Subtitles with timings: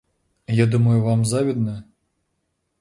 [0.47, 1.83] Я думаю, вам завидно?